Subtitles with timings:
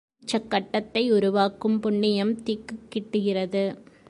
[0.21, 3.63] உச்சக் கட்டத்தை உருவாக்கும் புண்ணியம் தீக்குக்கிட்டுகிறது.